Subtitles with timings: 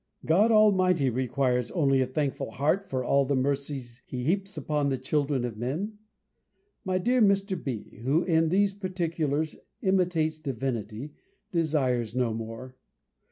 [0.25, 4.97] God Almighty requires only a thankful heart for all the mercies he heaps upon the
[4.97, 5.99] children of men;
[6.83, 7.55] my dear Mr.
[7.63, 11.13] B., who in these particulars imitates Divinity,
[11.51, 12.75] desires no more.